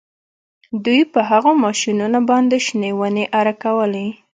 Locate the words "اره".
3.39-3.53